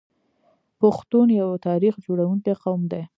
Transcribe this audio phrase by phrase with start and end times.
[0.79, 3.01] پښتون یو تاریخ جوړونکی قوم دی.